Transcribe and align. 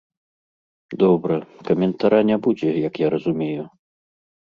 Добра, 1.01 1.35
каментара 1.67 2.21
не 2.31 2.37
будзе, 2.47 2.69
як 2.87 2.93
я 3.05 3.13
разумею? 3.15 3.63